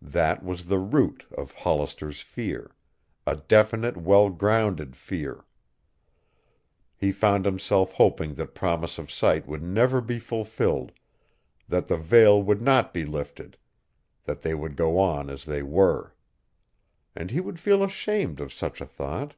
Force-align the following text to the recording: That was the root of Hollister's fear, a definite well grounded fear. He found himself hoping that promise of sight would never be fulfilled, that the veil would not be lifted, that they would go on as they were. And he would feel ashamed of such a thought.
That 0.00 0.44
was 0.44 0.66
the 0.66 0.78
root 0.78 1.24
of 1.36 1.54
Hollister's 1.54 2.20
fear, 2.20 2.76
a 3.26 3.34
definite 3.34 3.96
well 3.96 4.30
grounded 4.30 4.94
fear. 4.94 5.44
He 6.96 7.10
found 7.10 7.44
himself 7.44 7.94
hoping 7.94 8.34
that 8.34 8.54
promise 8.54 8.96
of 8.96 9.10
sight 9.10 9.48
would 9.48 9.60
never 9.64 10.00
be 10.00 10.20
fulfilled, 10.20 10.92
that 11.66 11.88
the 11.88 11.98
veil 11.98 12.40
would 12.40 12.62
not 12.62 12.94
be 12.94 13.04
lifted, 13.04 13.56
that 14.22 14.42
they 14.42 14.54
would 14.54 14.76
go 14.76 15.00
on 15.00 15.28
as 15.28 15.44
they 15.46 15.64
were. 15.64 16.14
And 17.16 17.32
he 17.32 17.40
would 17.40 17.58
feel 17.58 17.82
ashamed 17.82 18.38
of 18.38 18.52
such 18.54 18.80
a 18.80 18.86
thought. 18.86 19.34